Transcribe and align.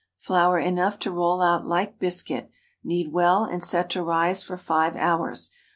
Flour 0.17 0.57
enough 0.57 0.97
to 1.01 1.11
roll 1.11 1.43
out 1.43 1.63
like 1.63 1.99
biscuit. 1.99 2.49
Knead 2.83 3.11
well, 3.13 3.43
and 3.43 3.61
set 3.63 3.87
to 3.91 4.01
rise 4.01 4.41
for 4.41 4.57
five 4.57 4.95
hours. 4.95 5.51